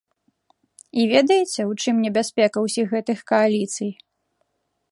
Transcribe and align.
І 1.01 1.03
ведаеце, 1.11 1.61
у 1.73 1.75
чым 1.85 1.95
небяспека 2.05 2.57
ўсіх 2.65 2.85
гэтых 2.97 3.19
кааліцый? 3.33 3.91